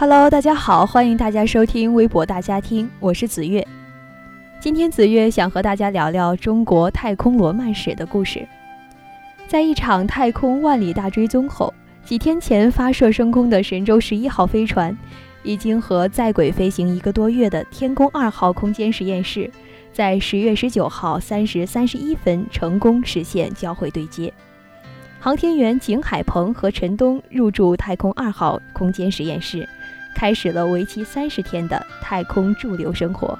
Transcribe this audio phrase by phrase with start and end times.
[0.00, 3.62] Hello，大家好，欢迎大家收听微博大家听，我是子月。
[4.58, 8.48] 今天子月想和大家聊聊中国太空罗曼史的故事。
[9.46, 14.96] 在一场太空万里大追踪后，几天前发射升空的神舟十一号飞船，
[15.42, 19.50] 已经和在轨飞行一个多月的天宫二号空间实验室，
[19.92, 24.32] 在十月十九号三时三十一分成功实现交会对接。
[25.22, 29.68] 航天员景海鹏和陈冬入驻太空二号空间实验室。
[30.14, 33.38] 开始了为期三十天的太空驻留生活。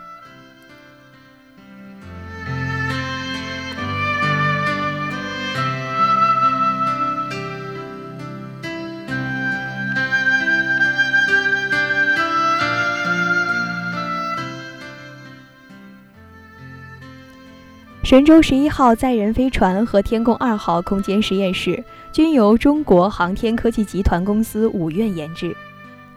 [18.11, 25.55] 神舟十一号载人飞船和天宫二号空间实验室均由中国航天科技集团公司五院研制。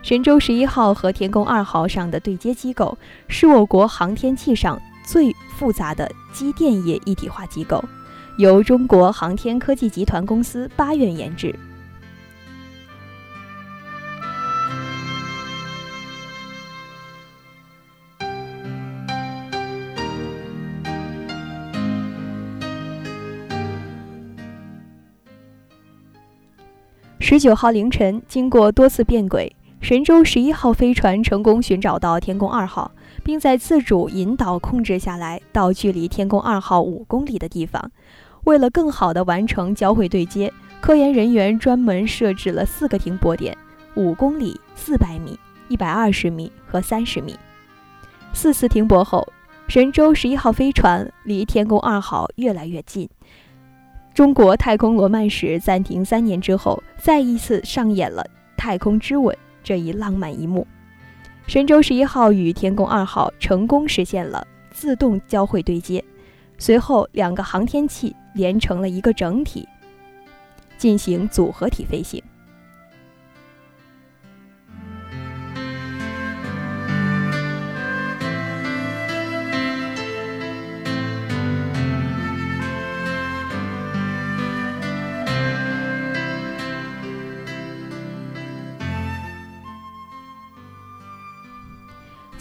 [0.03, 2.97] 神舟十一号和天宫二号上的对接机构
[3.29, 7.81] 是我国航天器上最复杂的机电业一体化机构，
[8.37, 11.55] 由中国航天科技集团公司八院研制。
[27.21, 29.55] 十九号凌晨，经过多次变轨。
[29.83, 32.89] 神舟十一号飞船成功寻找到天宫二号，
[33.21, 37.91] 并在自主引导控制下来到距离天宫二号五公里的地方。
[38.45, 43.57] 为了更好地完成交会对接，科研人员专门设置了四个停泊点：
[43.95, 47.37] 五公里、四百米、一百二十米和三十米。
[48.31, 49.27] 四次停泊后，
[49.67, 53.09] 神舟十一号飞船离天宫二号越来越近。
[54.13, 59.37] 中国太空罗曼史暂停三年之后，再一次上演了太空之吻。
[59.63, 60.67] 这一浪漫一幕，
[61.47, 66.03] 神舟十一号与天宫二号成功实现了自动交会对接，
[66.57, 69.67] 随后两个航天器连成了一个整体，
[70.77, 72.21] 进行组合体飞行。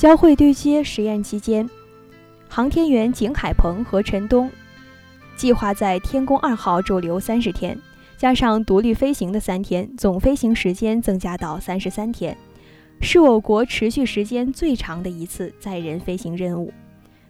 [0.03, 1.71] 交会对接实验期间，
[2.49, 4.51] 航天员景海鹏和陈冬
[5.37, 7.79] 计划在天宫二号驻留三十天，
[8.17, 12.37] 加上独立飞行的三天，总飞行时间增加到三十三天，
[13.01, 16.73] 是我国持续时间最长的一次载人飞行任务。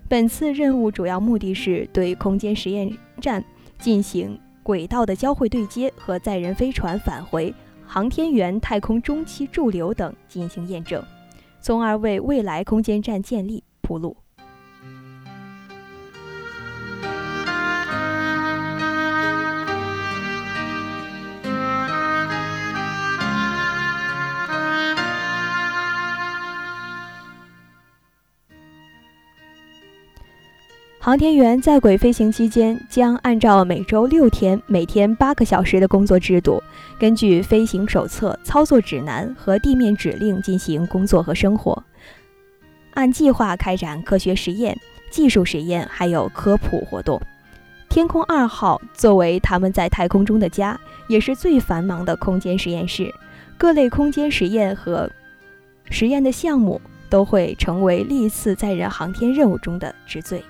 [0.08, 2.90] 本次任务主要目的是对空间实验
[3.20, 3.44] 站
[3.78, 7.52] 进行轨道的交会对接和载人飞船返回、
[7.86, 11.04] 航天员太空中期驻留等进行验证。
[11.62, 14.16] 从而为未来空间站建立铺路。
[31.04, 36.62] 航天员在轨飞行期间，将按照每周六天、每天八个小时的工作制度，
[36.96, 41.82] 根据飞行手册、操作指南和地面指令进行工作和生活，
[42.94, 44.78] 按计划开展科学实验、
[45.10, 47.20] 技术实验，还有科普活动。
[47.88, 50.78] 天空二号作为他们在太空中的家，
[51.08, 53.12] 也是最繁忙的空间实验室，
[53.58, 55.10] 各类空间实验和
[55.90, 56.80] 实验的项目
[57.10, 60.40] 都会成为历次载人航天任务中的之最。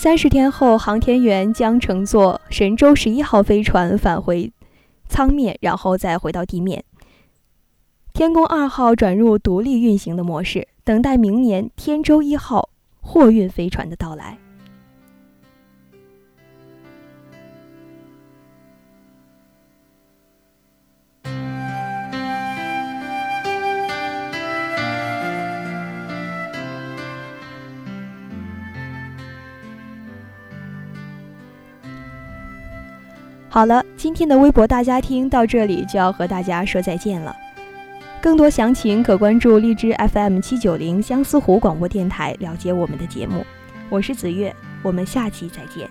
[0.00, 4.52] 三十天后，航天员将乘坐神舟十一号飞船返回
[5.08, 6.84] 舱面，然后再回到地面。
[8.12, 14.38] 天宫二号转入独立运行的模式，等待明年天舟一号货运飞船的到来。
[33.58, 37.34] 好了，今天的微博大家听到这里就要和大家说再见了。
[38.22, 43.44] 更多详情可关注荔枝 FM 七九零相思湖广播电台，了解我们的节目。
[43.90, 45.90] 我是子月，我们下期再见。